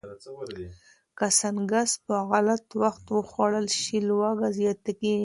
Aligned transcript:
که 1.17 1.25
سنکس 1.39 1.91
په 2.05 2.15
غلط 2.29 2.65
وخت 2.83 3.03
وخوړل 3.15 3.67
شي، 3.79 3.97
لوږه 4.07 4.49
زیاته 4.57 4.91
کېږي. 4.99 5.19